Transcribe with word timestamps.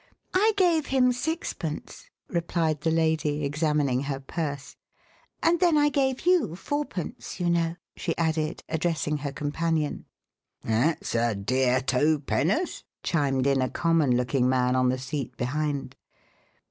"I 0.33 0.53
gave 0.57 0.87
him 0.87 1.11
sixpence," 1.11 2.09
replied 2.27 2.81
the 2.81 2.89
lady, 2.89 3.45
examining 3.45 4.01
her 4.05 4.19
purse. 4.19 4.75
"And 5.43 5.59
then 5.59 5.77
I 5.77 5.89
gave 5.89 6.21
you 6.25 6.55
fourpence, 6.55 7.39
you 7.39 7.51
know," 7.51 7.75
she 7.95 8.17
added, 8.17 8.63
addressing 8.67 9.17
her 9.17 9.31
companion. 9.31 10.05
"That's 10.63 11.13
a 11.13 11.35
dear 11.35 11.81
two 11.81 12.17
pen'oth," 12.21 12.81
chimed 13.03 13.45
in 13.45 13.61
a 13.61 13.69
common 13.69 14.17
looking 14.17 14.49
man 14.49 14.75
on 14.75 14.89
the 14.89 14.97
seat 14.97 15.37
behind. 15.37 15.95